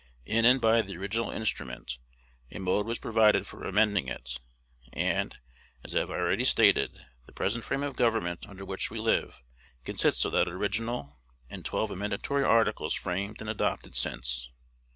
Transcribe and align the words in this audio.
In 0.25 0.45
and 0.45 0.59
by 0.59 0.81
the 0.81 0.97
original 0.97 1.29
instrument, 1.29 1.99
a 2.49 2.57
mode 2.57 2.87
was 2.87 2.97
provided 2.97 3.45
for 3.45 3.63
amending 3.63 4.07
it; 4.07 4.39
and, 4.91 5.37
as 5.83 5.93
I 5.95 5.99
have 5.99 6.09
already 6.09 6.43
stated, 6.43 7.05
the 7.27 7.31
present 7.31 7.63
frame 7.63 7.83
of 7.83 7.95
government 7.97 8.49
under 8.49 8.65
which 8.65 8.89
we 8.89 8.97
live 8.97 9.39
consists 9.83 10.25
of 10.25 10.31
that 10.31 10.47
original, 10.47 11.19
and 11.51 11.63
twelve 11.63 11.91
amendatory 11.91 12.43
articles 12.43 12.95
framed 12.95 13.41
and 13.41 13.49
adopted 13.51 13.93
since. 13.93 14.49